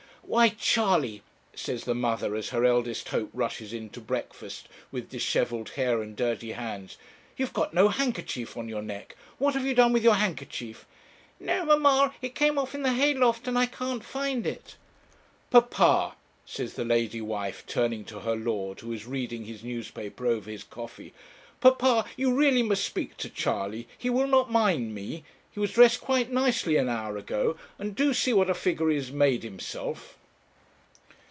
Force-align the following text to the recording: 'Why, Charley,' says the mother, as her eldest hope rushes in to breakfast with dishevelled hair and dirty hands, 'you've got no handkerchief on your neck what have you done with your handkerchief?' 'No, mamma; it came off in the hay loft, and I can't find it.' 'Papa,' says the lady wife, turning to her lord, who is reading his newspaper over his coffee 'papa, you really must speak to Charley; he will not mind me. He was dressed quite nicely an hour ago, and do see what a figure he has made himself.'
'Why, 0.23 0.47
Charley,' 0.49 1.23
says 1.53 1.83
the 1.83 1.95
mother, 1.95 2.35
as 2.37 2.49
her 2.49 2.63
eldest 2.63 3.09
hope 3.09 3.31
rushes 3.33 3.73
in 3.73 3.89
to 3.89 3.99
breakfast 3.99 4.69
with 4.89 5.09
dishevelled 5.09 5.71
hair 5.71 6.01
and 6.01 6.15
dirty 6.15 6.53
hands, 6.53 6.95
'you've 7.35 7.51
got 7.51 7.73
no 7.73 7.89
handkerchief 7.89 8.55
on 8.55 8.69
your 8.69 8.81
neck 8.83 9.17
what 9.39 9.55
have 9.55 9.65
you 9.65 9.73
done 9.73 9.91
with 9.91 10.05
your 10.05 10.13
handkerchief?' 10.13 10.85
'No, 11.37 11.65
mamma; 11.65 12.13
it 12.21 12.33
came 12.33 12.57
off 12.57 12.73
in 12.73 12.81
the 12.83 12.93
hay 12.93 13.13
loft, 13.13 13.45
and 13.45 13.57
I 13.59 13.65
can't 13.65 14.05
find 14.05 14.47
it.' 14.47 14.77
'Papa,' 15.49 16.15
says 16.45 16.75
the 16.75 16.85
lady 16.85 17.19
wife, 17.19 17.65
turning 17.67 18.05
to 18.05 18.21
her 18.21 18.35
lord, 18.35 18.79
who 18.79 18.93
is 18.93 19.05
reading 19.05 19.43
his 19.43 19.65
newspaper 19.65 20.27
over 20.27 20.49
his 20.49 20.63
coffee 20.63 21.13
'papa, 21.59 22.05
you 22.15 22.33
really 22.33 22.63
must 22.63 22.85
speak 22.85 23.17
to 23.17 23.29
Charley; 23.29 23.85
he 23.97 24.09
will 24.09 24.27
not 24.27 24.49
mind 24.49 24.95
me. 24.95 25.25
He 25.51 25.59
was 25.59 25.73
dressed 25.73 25.99
quite 25.99 26.31
nicely 26.31 26.77
an 26.77 26.87
hour 26.87 27.17
ago, 27.17 27.57
and 27.77 27.93
do 27.93 28.13
see 28.13 28.31
what 28.31 28.49
a 28.49 28.53
figure 28.53 28.87
he 28.87 28.95
has 28.95 29.11
made 29.11 29.43
himself.' 29.43 30.17